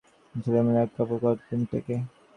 [0.35, 1.95] ছেলেমানুষ গায়ে এক কাপড় কতদিন টেকে।